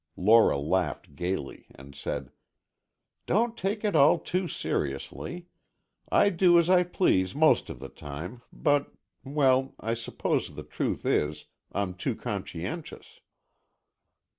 Lora 0.17 0.57
laughed 0.57 1.15
gaily, 1.15 1.67
and 1.75 1.93
said, 1.93 2.31
"Don't 3.27 3.55
take 3.55 3.83
it 3.83 3.95
all 3.95 4.17
too 4.17 4.47
seriously. 4.47 5.45
I 6.11 6.31
do 6.31 6.57
as 6.57 6.71
I 6.71 6.81
please 6.81 7.35
most 7.35 7.69
of 7.69 7.77
the 7.77 7.87
time, 7.87 8.41
but—well, 8.51 9.75
I 9.79 9.93
suppose 9.93 10.55
the 10.55 10.63
truth 10.63 11.05
is, 11.05 11.45
I'm 11.71 11.93
too 11.93 12.15
conscientious." 12.15 13.19